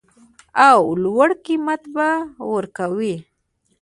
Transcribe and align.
او 0.69 0.81
لوړ 1.03 1.29
قیمت 1.45 1.81
به 1.95 2.09
ورکوي 2.53 3.15